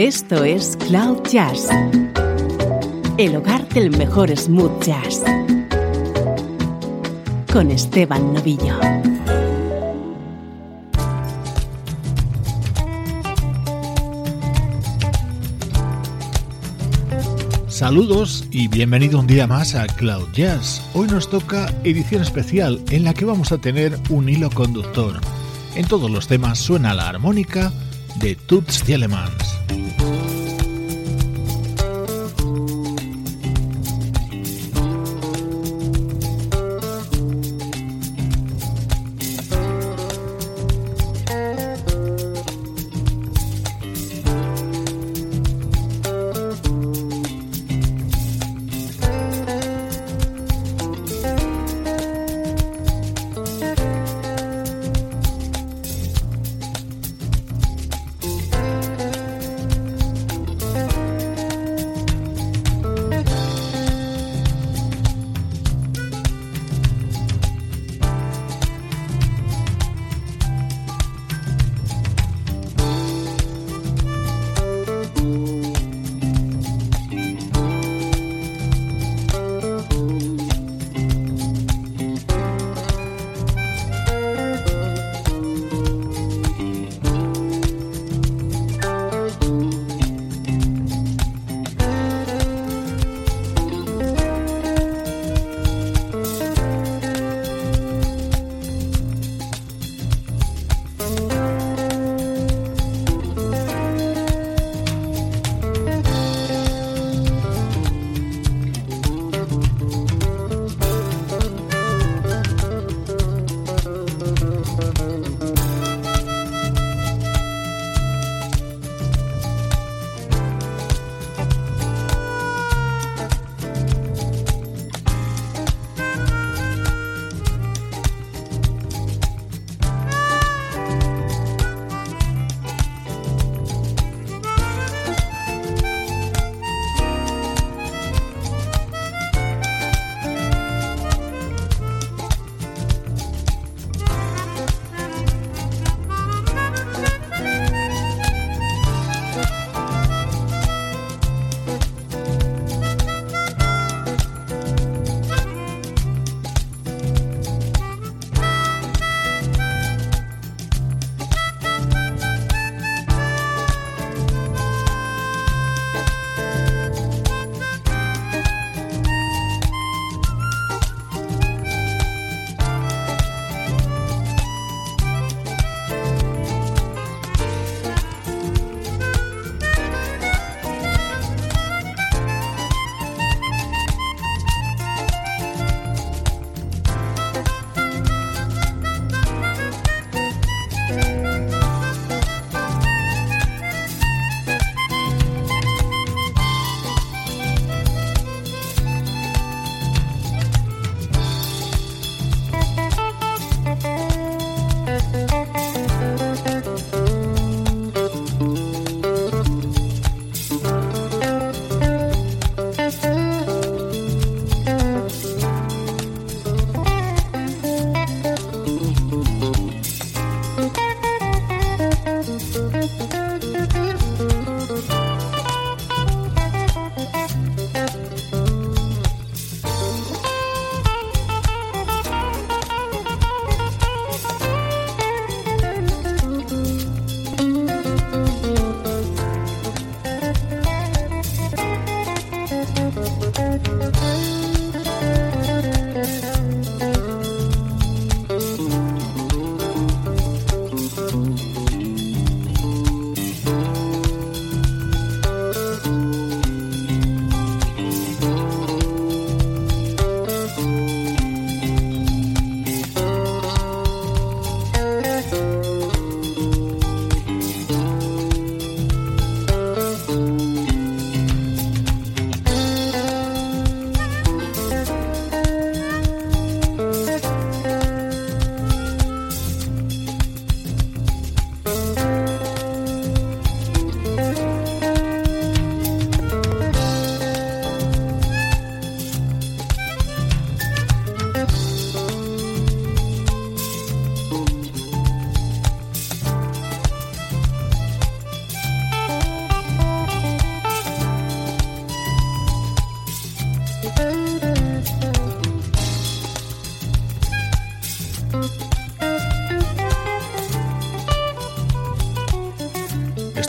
Esto 0.00 0.44
es 0.44 0.78
Cloud 0.88 1.28
Jazz, 1.30 1.68
el 3.18 3.36
hogar 3.36 3.68
del 3.68 3.90
mejor 3.90 4.34
smooth 4.34 4.82
jazz, 4.82 5.22
con 7.52 7.70
Esteban 7.70 8.32
Novillo. 8.32 8.80
Saludos 17.68 18.46
y 18.50 18.68
bienvenido 18.68 19.20
un 19.20 19.26
día 19.26 19.46
más 19.46 19.74
a 19.74 19.86
Cloud 19.86 20.32
Jazz. 20.32 20.82
Hoy 20.94 21.08
nos 21.08 21.28
toca 21.28 21.70
edición 21.84 22.22
especial 22.22 22.82
en 22.88 23.04
la 23.04 23.12
que 23.12 23.26
vamos 23.26 23.52
a 23.52 23.58
tener 23.58 23.98
un 24.08 24.30
hilo 24.30 24.48
conductor. 24.48 25.20
En 25.74 25.86
todos 25.86 26.10
los 26.10 26.26
temas 26.26 26.58
suena 26.58 26.94
la 26.94 27.06
armónica 27.10 27.70
de 28.16 28.36
Toots 28.46 28.82
Thielemans. 28.82 30.19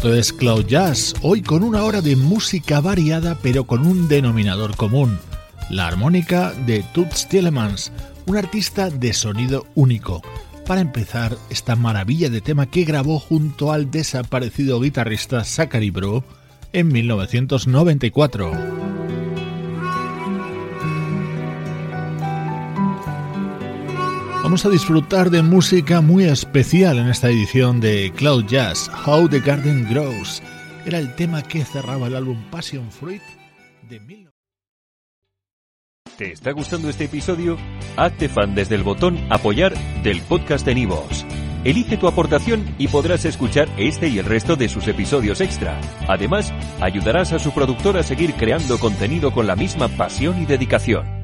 Esto 0.00 0.14
es 0.14 0.32
Cloud 0.32 0.66
Jazz, 0.66 1.12
hoy 1.20 1.42
con 1.42 1.62
una 1.62 1.82
hora 1.82 2.00
de 2.00 2.16
música 2.16 2.80
variada 2.80 3.36
pero 3.42 3.64
con 3.64 3.86
un 3.86 4.08
denominador 4.08 4.74
común, 4.74 5.18
la 5.68 5.88
armónica 5.88 6.54
de 6.64 6.82
Toots 6.94 7.28
Thielemans, 7.28 7.92
un 8.24 8.38
artista 8.38 8.88
de 8.88 9.12
sonido 9.12 9.66
único. 9.74 10.22
Para 10.66 10.80
empezar, 10.80 11.36
esta 11.50 11.76
maravilla 11.76 12.30
de 12.30 12.40
tema 12.40 12.64
que 12.64 12.84
grabó 12.84 13.18
junto 13.18 13.72
al 13.72 13.90
desaparecido 13.90 14.80
guitarrista 14.80 15.44
Zachary 15.44 15.90
Bro 15.90 16.24
en 16.72 16.88
1994. 16.88 18.99
Vamos 24.50 24.66
a 24.66 24.68
disfrutar 24.68 25.30
de 25.30 25.42
música 25.42 26.00
muy 26.00 26.24
especial 26.24 26.98
en 26.98 27.06
esta 27.06 27.28
edición 27.28 27.78
de 27.78 28.12
Cloud 28.16 28.46
Jazz, 28.46 28.90
How 29.06 29.28
the 29.28 29.38
Garden 29.38 29.88
Grows. 29.88 30.42
Era 30.84 30.98
el 30.98 31.14
tema 31.14 31.40
que 31.40 31.64
cerraba 31.64 32.08
el 32.08 32.16
álbum 32.16 32.36
Passion 32.50 32.90
Fruit 32.90 33.22
de 33.88 34.00
19... 34.00 34.32
¿Te 36.18 36.32
está 36.32 36.50
gustando 36.50 36.88
este 36.88 37.04
episodio? 37.04 37.58
Hazte 37.96 38.28
fan 38.28 38.56
desde 38.56 38.74
el 38.74 38.82
botón 38.82 39.24
Apoyar 39.30 39.72
del 40.02 40.20
podcast 40.22 40.66
de 40.66 40.74
Nivos. 40.74 41.24
Elige 41.62 41.96
tu 41.96 42.08
aportación 42.08 42.74
y 42.76 42.88
podrás 42.88 43.24
escuchar 43.26 43.68
este 43.76 44.08
y 44.08 44.18
el 44.18 44.24
resto 44.24 44.56
de 44.56 44.68
sus 44.68 44.88
episodios 44.88 45.40
extra. 45.40 45.80
Además, 46.08 46.52
ayudarás 46.80 47.32
a 47.32 47.38
su 47.38 47.52
productor 47.52 47.96
a 47.96 48.02
seguir 48.02 48.34
creando 48.34 48.80
contenido 48.80 49.30
con 49.30 49.46
la 49.46 49.54
misma 49.54 49.86
pasión 49.86 50.42
y 50.42 50.46
dedicación. 50.46 51.19